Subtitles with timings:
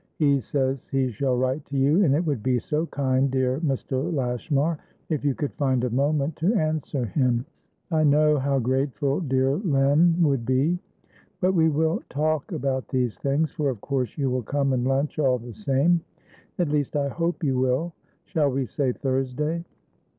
[0.17, 4.11] He says he shall write to you, and it would be so kind, dear Mr.
[4.11, 7.45] Lashmar, if you could find a moment to answer him.
[7.91, 10.79] I know how grateful dear Len would be.
[11.39, 15.19] But we will talk about these things, for of course you will come and lunch
[15.19, 16.01] all the same,
[16.57, 17.93] at least I hope you will.
[18.25, 19.63] Shall we say Thursday?